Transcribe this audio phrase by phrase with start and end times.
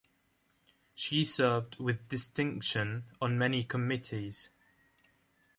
[0.95, 4.49] She served with distinction on many committees.